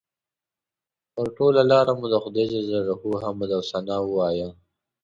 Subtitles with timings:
[1.13, 2.93] پر ټوله لاره مو د خدای جل جلاله
[3.25, 4.49] حمد او ثنا ووایه.